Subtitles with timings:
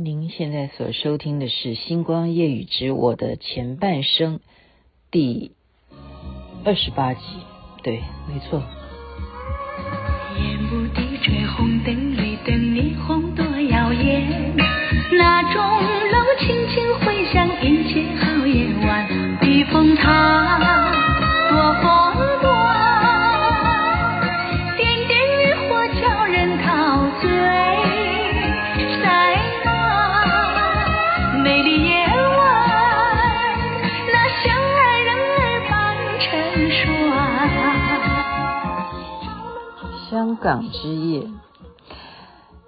[0.00, 4.38] 您现在所收听的是《星光夜雨之我的前半生》
[5.10, 5.50] 第
[6.64, 7.20] 二十八集，
[7.82, 8.62] 对，没错。
[40.40, 41.26] 港之夜，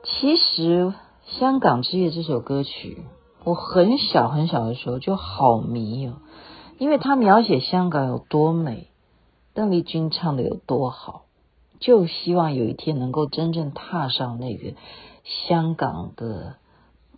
[0.03, 0.87] 其实
[1.25, 3.05] 《香港之夜》这首歌曲，
[3.45, 6.15] 我很小很小的时候就好迷哦，
[6.79, 8.89] 因为它描写香港有多美，
[9.55, 11.23] 邓丽君唱的有多好，
[11.79, 14.75] 就希望有一天能够真正踏上那个
[15.25, 16.57] 香港的，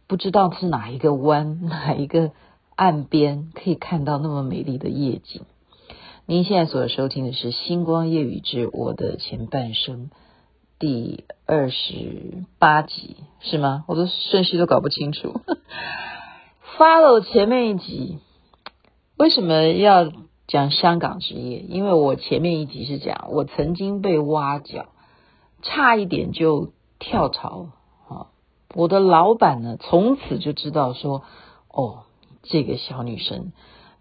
[0.07, 2.31] 不知道是哪一个湾， 哪一个
[2.77, 5.43] 岸边，可以看到那么美丽的夜景。
[6.27, 10.07] 您现在所收听的是《星光夜雨之我的前半生》
[10.83, 13.85] 第二十八集，是吗？
[13.87, 15.41] 我的顺序都搞不清楚。
[16.77, 18.19] Follow 前面一集，
[19.17, 20.11] 为什么要
[20.49, 21.61] 讲香港职业？
[21.61, 24.87] 因为我前面一集是讲我曾经被挖角，
[25.63, 27.69] 差一点就跳槽
[28.09, 28.27] 啊！
[28.75, 31.23] 我的老板呢，从此就知道说，
[31.69, 32.01] 哦，
[32.43, 33.53] 这个小女生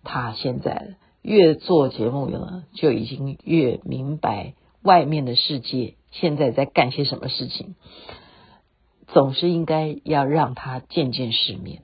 [0.03, 0.95] 她现在。
[1.21, 7.75] 越做节目呢，就已经越明白外面的世界现在在干些什么事情，
[9.07, 11.81] 总是应该要让他见见世面。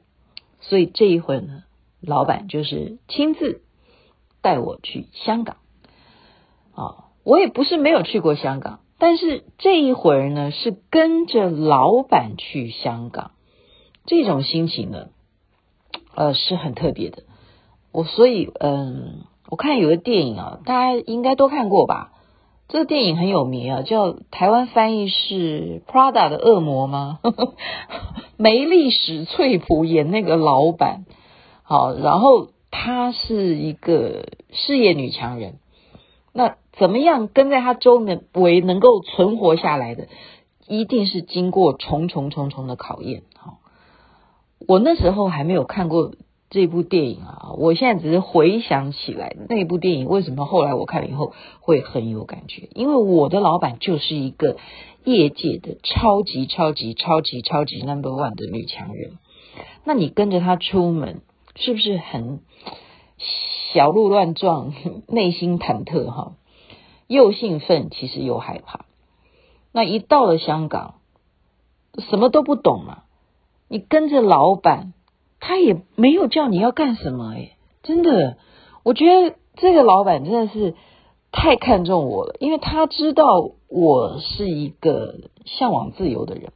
[0.59, 1.63] 所以这一回呢，
[2.01, 3.61] 老板就是亲自
[4.41, 5.57] 带我去香港。
[6.75, 13.31] 啊，我也不是没有去过香港，但是这一回呢，是跟着老板去香港，
[14.05, 15.07] 这种心情呢，
[16.13, 17.23] 呃，是很特别的。
[17.91, 22.11] 我所以嗯，我看有个电影啊，大家应该都看过吧？
[22.69, 27.19] 这个电影很有名啊，叫台湾翻译是《Prada 的恶魔》吗？
[28.35, 31.05] 梅丽史翠普演那个老板，
[31.63, 35.59] 好，然后她是一个事业女强人，
[36.33, 40.07] 那怎么样跟在她周围能够存活下来的，
[40.67, 43.23] 一定是经过重重重重的考验。
[43.37, 43.59] 好，
[44.67, 46.11] 我那时候还没有看过。
[46.49, 52.69] 这部电影啊，我现在只是回想起来那部电影，为什么后来我看了以后会很有感觉？
[52.73, 54.55] 因为我的老板就是一个
[55.03, 59.17] 业界的超级超级超级超级 number one 的女强人，
[59.83, 61.19] 那你跟着她出门，
[61.55, 62.39] 是不是很
[63.73, 64.73] 小鹿乱撞，
[65.07, 66.31] 内心忐忑哈？
[67.07, 68.85] 又兴奋，其实又害怕。
[69.73, 70.95] 那一到了香港，
[72.09, 73.03] 什么都不懂嘛，
[73.67, 74.93] 你跟着老板。
[75.39, 78.37] 他也没有叫你要干什么诶，真的，
[78.83, 80.75] 我觉得这个老板真的是
[81.31, 86.51] 太看重我了，因为他知道我是一个向往自由的人。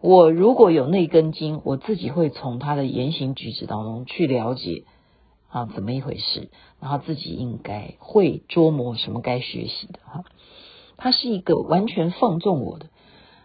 [0.00, 4.84] 我如果有那根筋，我自己会从他的言行举止当中去了解
[5.48, 10.24] 啊，怎么一回事，然后自己应该会琢磨什么该学习的哈。
[10.96, 12.86] 他是一个完全放纵我的，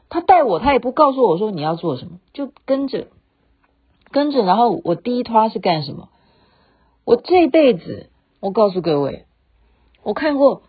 [0.10, 3.08] 他带我，他也不告诉我说你要做什么，就跟着。
[4.14, 6.08] 跟着，然后我第一趟是干什么？
[7.04, 8.10] 我这辈子，
[8.40, 9.26] 我告诉各位，
[10.04, 10.62] 我看过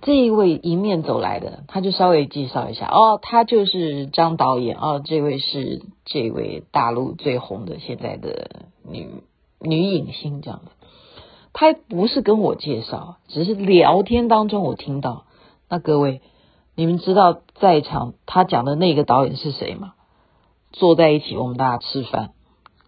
[0.00, 9.22] 这一位迎面走来的，他就稍微介绍一下哦，他就是张导演哦，这位是这位大陆最红的现在的女
[9.60, 10.72] 女影星这样的。
[11.52, 15.24] 他不是跟我介绍，只是聊天当中我听到。
[15.68, 16.20] 那各位，
[16.74, 19.94] 你们知道在场他讲的那个导演是谁吗？
[20.72, 22.32] 坐在一起，我们大家吃饭。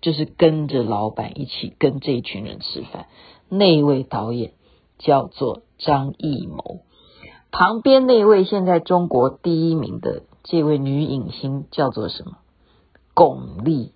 [0.00, 3.06] 就是跟着老板一起跟这一群人吃饭，
[3.48, 4.52] 那一位导演
[4.98, 6.82] 叫做张艺谋，
[7.50, 12.38] 旁边那位现在中国第一名的这位女影星叫做什么？
[13.12, 13.90] 巩俐。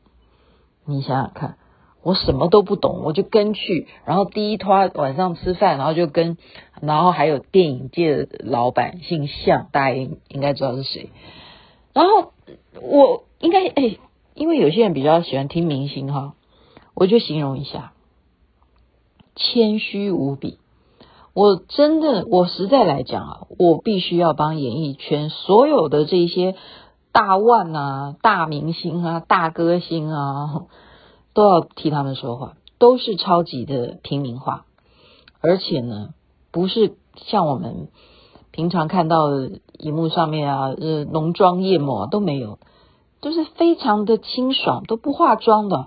[0.84, 1.56] 你想想看，
[2.02, 6.36] 我什么都不懂，我就跟去，然后第一趟晚上吃饭，然后就跟，
[6.80, 11.10] 然后还有电影界的老板姓向，大家应应该知道是谁。
[11.92, 12.32] 然后
[12.80, 13.98] 我应该哎。
[14.34, 16.34] 因为有些人比较喜欢听明星哈，
[16.94, 17.92] 我就形容一下，
[19.34, 20.58] 谦虚无比。
[21.34, 26.56] 我真的，我实在来讲啊，我必须要帮演艺圈所有的这些
[27.10, 30.64] 大腕啊、大明星啊、大歌星啊，
[31.32, 34.64] 都要替他们说话，都是超级的平民化，
[35.40, 36.14] 而且呢，
[36.50, 37.88] 不是像我们
[38.50, 42.58] 平常看到的荧幕上面啊，呃，浓妆艳抹都没有。
[43.22, 45.86] 都是非常的清爽，都不化妆的，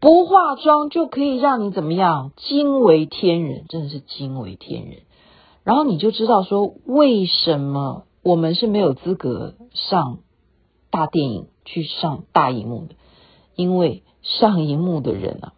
[0.00, 5.00] 不化妆就可以让你怎么样，惊为天人，真的是惊为天人。
[5.64, 10.20] 然后你就知道说，为什么我们是没有资格上
[10.90, 12.94] 大电影去上大荧幕的，
[13.54, 15.52] 因为上荧幕的人啊，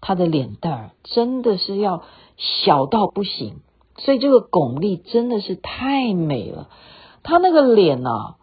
[0.00, 2.02] 他的脸蛋儿真的是要
[2.36, 3.60] 小到不行，
[3.96, 6.68] 所以这个巩俐真的是太美了，
[7.22, 8.36] 她那个脸啊，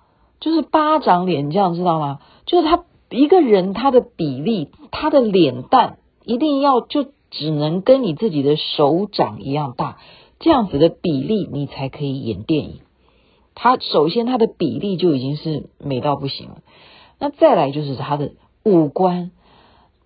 [0.43, 2.19] 就是巴掌脸，这样知道吗？
[2.45, 9.99] 就是他一个人他的比例，他的脸蛋一定要就只能跟你自己的手掌一样大。
[10.41, 12.81] 这样子的比例，你才可以演电影。
[13.55, 16.57] 他首先他的比例就已经是美到不行了，
[17.19, 18.33] 那再来就是他的
[18.65, 19.31] 五官，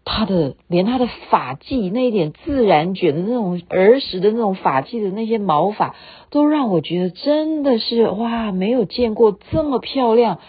[0.10, 5.96] 他的连他的发髻那一点自然卷的那种儿时的那种发髻的那些毛发，
[6.30, 10.40] 都让我觉得真的是哇，没有见过这么漂亮、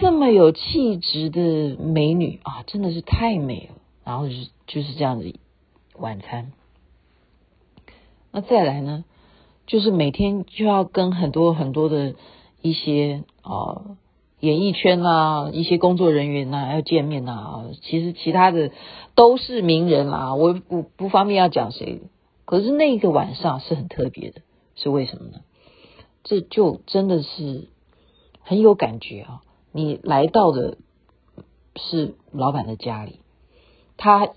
[0.00, 3.76] 这么有气质的美女啊，真的是太美了。
[4.04, 5.32] 然后就是就是这样子
[5.96, 6.50] 晚餐，
[8.32, 9.04] 那再来呢？
[9.66, 12.14] 就是每天就要跟很多很多的
[12.62, 13.96] 一些啊、
[14.40, 18.70] 演艺圈啊一些工作人员呐要见面呐、啊，其实其他的
[19.14, 22.02] 都是名人啦，我不不方便要讲谁，
[22.44, 24.42] 可是那个晚上是很特别的，
[24.76, 25.40] 是为什么呢？
[26.22, 27.68] 这就真的是
[28.42, 29.40] 很有感觉啊！
[29.72, 30.78] 你来到的
[31.76, 33.20] 是老板的家里，
[33.96, 34.28] 他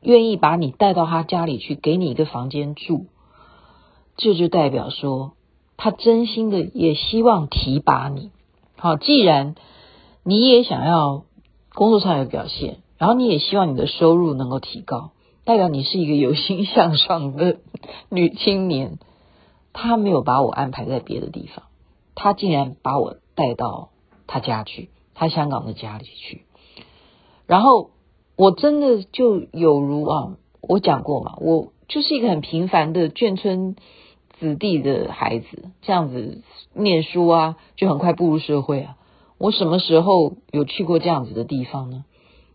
[0.00, 3.06] 愿意把你带到他家里去，给你一个房间住。
[4.16, 5.32] 这就代表说，
[5.76, 8.30] 他真心的也希望提拔你。
[8.84, 9.54] 好，既然
[10.24, 11.24] 你也想要
[11.72, 15.12] 工作上有表现，然后你也希望你的收入能够提高，
[15.46, 17.60] 代表你是一个有心向上的
[18.10, 18.98] 女青年。
[19.72, 21.64] 他没有把我安排在别的地方，
[22.14, 23.88] 他竟然把我带到
[24.26, 26.42] 他家去，他香港的家里去。
[27.46, 27.88] 然后
[28.36, 33.76] 我真的就有如啊，我讲过嘛，我就是一个很平凡的眷村。
[34.40, 36.42] 子弟的孩子这样子
[36.72, 38.96] 念书啊，就很快步入社会啊。
[39.38, 42.04] 我什么时候有去过这样子的地方呢？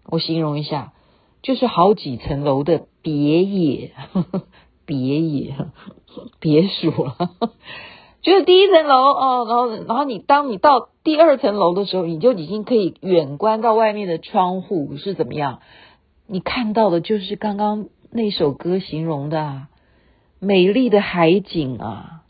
[0.05, 0.93] 我形容一下，
[1.41, 3.91] 就是好几层楼的别野，
[4.85, 5.55] 别野
[6.39, 7.15] 别墅了。
[8.21, 15.59] 就是第一层楼哦，然后然后你当你到第二层楼的时候，你就已经可以远观到外面的窗户是怎么样。
[16.27, 19.69] 你看到的就是刚刚那首歌形容的啊。
[20.39, 22.23] 美丽的海景啊，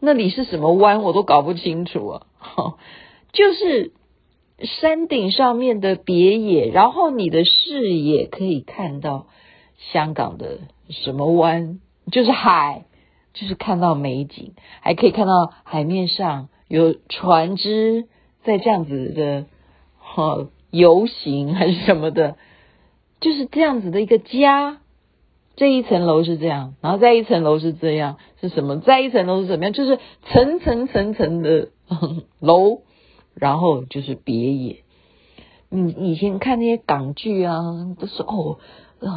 [0.00, 2.26] 那里是什么湾我都搞不清楚啊，
[3.32, 3.92] 就是
[4.60, 9.26] 山顶上面的别野，然后你的视野可以看到
[9.92, 12.84] 香港的什么湾，就是海，
[13.34, 18.06] 就是看到美景，还可以看到海面上有船只
[18.44, 19.46] 在这样子的
[19.98, 22.36] 哈游行还是什么的，
[23.20, 24.81] 就是这样子的一个家。
[25.54, 28.80] 这一层楼是这样，然后再一层楼是这样，是什么？
[28.80, 29.72] 再一层楼是怎么样？
[29.72, 31.68] 就是层层层层的
[32.40, 32.80] 楼，
[33.34, 34.82] 然后就是别野。
[35.68, 37.60] 你以前看那些港剧啊，
[38.00, 38.58] 都是哦，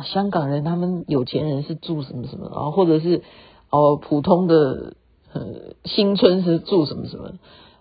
[0.04, 3.24] 香港人他们有钱人是住什么什么，然后或者是
[3.70, 4.96] 哦普通的
[5.34, 5.42] 呃
[5.86, 7.32] 新村是住什么什么。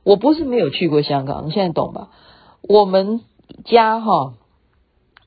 [0.04, 2.10] 我不是没有去过香港，你现在懂吧？
[2.62, 3.20] 我们
[3.64, 4.34] 家哈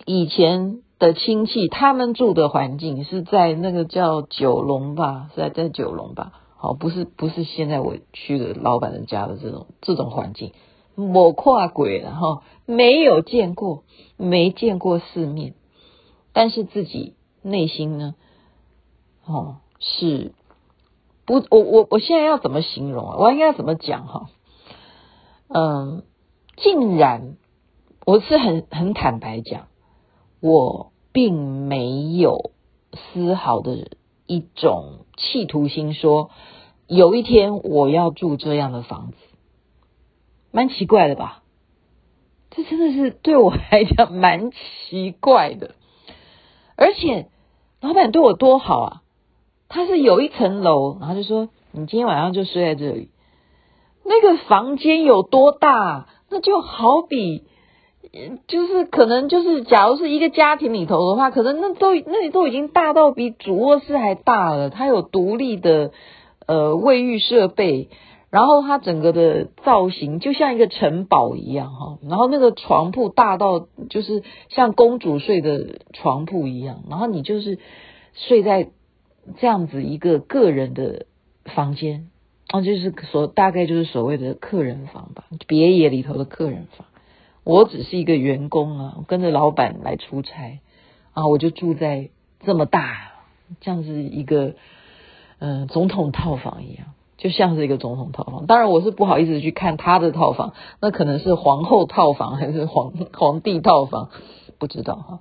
[0.05, 0.81] 以前。
[0.99, 6.31] 的亲戚，他们住的环境是在那个叫九龙吧，是在在九龙吧？
[6.55, 10.53] 好，不是不是现在我去的老板的家的这种这种环境，
[10.95, 13.83] 我跨鬼了哈，没有见过，
[14.17, 15.53] 没见过世面，
[16.33, 17.13] 但是自己
[17.43, 18.15] 内心呢，
[19.25, 20.33] 哦，是
[21.27, 23.17] 不，我我我现在要怎么形容啊？
[23.19, 24.29] 我应该怎么讲哈？
[25.49, 26.03] 嗯，
[26.55, 27.37] 竟然
[28.03, 29.67] 我是很很坦白讲。
[30.39, 32.51] 我并没有
[32.93, 33.89] 丝毫的
[34.25, 36.29] 一种企图心，说
[36.87, 39.17] 有一天我要住这样的房子，
[40.51, 41.43] 蛮奇怪的吧？
[42.51, 45.75] 这真的是对我来讲蛮奇怪的。
[46.75, 47.29] 而且
[47.81, 49.01] 老板对我多好啊！
[49.69, 53.11] 他是有一层楼，然后就说你今天晚上就睡在这里。
[54.05, 56.07] 那个房间有多大？
[56.29, 57.43] 那就好比。
[58.47, 64.69] 就是可能就是，假如是一个家庭里头的话，可能那都那里都已经大到比主卧室还大了。
[64.69, 65.91] 它有独立的
[66.45, 67.89] 呃卫浴设备，
[68.29, 71.97] 然后它整个的造型就像一个城堡一样哈。
[72.07, 77.59] 然后那个床铺大到就是像公主睡的床铺一样，然后你就是
[78.13, 78.69] 睡在
[79.39, 81.05] 这样子一个个人的
[81.43, 82.09] 房间，
[82.51, 86.87] 然后就是所大概就是所谓的客人房吧，别野里头的客人房。
[87.47, 90.59] 我只是一个员工啊，跟着老板来出差
[91.13, 92.09] 啊，我就住在
[92.41, 93.13] 这么大，
[93.61, 94.55] 像是一个
[95.39, 98.47] 嗯、呃、总统套房一样，就像是一个总统套房。
[98.47, 104.09] 当然我是不好意思去看他的套房，那可能是皇后套房还是皇 皇帝套房，
[104.57, 105.19] 不知道哈。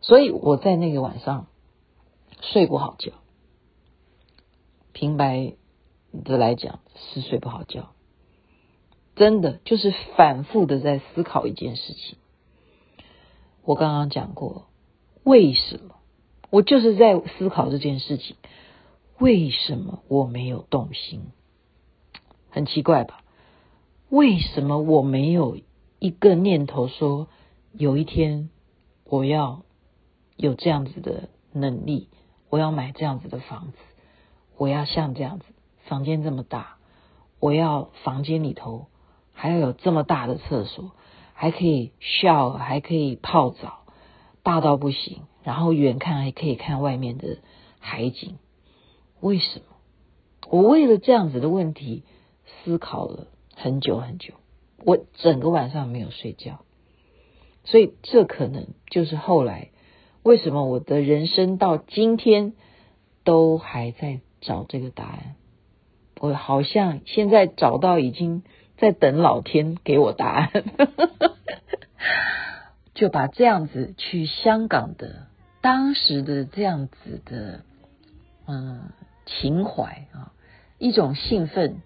[0.00, 1.48] 所以我在那个晚上
[2.40, 3.12] 睡不好觉，
[4.94, 5.52] 平白
[6.24, 7.90] 的来讲是睡不好觉。
[9.16, 12.18] 真的就是反复的在思考一件事情。
[13.64, 14.66] 我刚刚讲过，
[15.24, 15.96] 为什么？
[16.50, 18.36] 我就是在思考这件事情，
[19.18, 21.22] 为什么我没有动心？
[22.50, 23.24] 很奇怪吧？
[24.10, 25.58] 为什么我没有
[25.98, 27.26] 一个念头说，
[27.72, 28.50] 有一天
[29.04, 29.62] 我要
[30.36, 32.10] 有这样子的能力，
[32.50, 33.78] 我要买这样子的房子，
[34.58, 35.46] 我要像这样子，
[35.86, 36.76] 房间这么大，
[37.40, 38.88] 我要房间里头。
[39.38, 40.92] 还要有这么大的厕所，
[41.34, 43.84] 还可以笑还可以泡澡，
[44.42, 45.24] 大到不行。
[45.44, 47.38] 然后远看还可以看外面的
[47.78, 48.38] 海景。
[49.20, 49.66] 为什么？
[50.48, 52.02] 我为了这样子的问题
[52.46, 54.32] 思考了很久很久，
[54.82, 56.60] 我整个晚上没有睡觉。
[57.64, 59.68] 所以这可能就是后来
[60.22, 62.54] 为什么我的人生到今天
[63.22, 65.36] 都还在找这个答案。
[66.20, 68.42] 我好像现在找到已经。
[68.76, 70.50] 在等老天给我答案，
[72.94, 75.26] 就把这样子去香港的
[75.60, 77.60] 当时的这样子的
[78.46, 78.90] 嗯
[79.24, 80.32] 情怀啊，
[80.78, 81.82] 一种兴奋、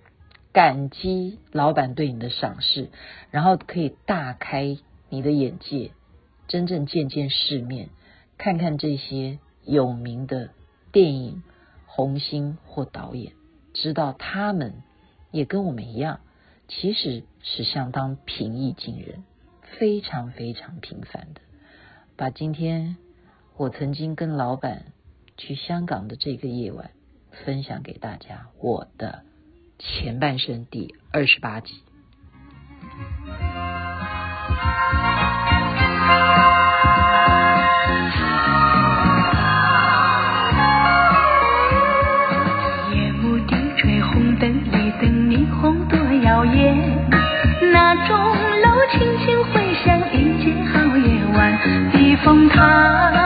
[0.53, 2.91] 感激老板对你的赏识，
[3.31, 4.77] 然后可以大开
[5.09, 5.93] 你的眼界，
[6.49, 7.89] 真正见见世面，
[8.37, 10.51] 看看这些有名的
[10.93, 11.43] 电影
[11.87, 13.33] 红星或导演，
[13.73, 14.83] 知道他们
[15.31, 16.21] 也跟我们一样。
[16.73, 19.25] 其实是相当平易近人，
[19.77, 21.41] 非常非常平凡的。
[22.17, 22.97] 把今天
[23.57, 24.85] 我曾经跟老板
[25.37, 26.93] 去香港的这个夜晚
[27.45, 29.25] 分享给大家，我的
[29.81, 31.75] 前半生第二十八集。
[42.93, 44.80] 夜幕低垂，红灯绿灯，霓虹
[46.43, 51.59] 那钟楼轻轻回响，迎接好夜晚
[51.93, 53.20] 避风塘。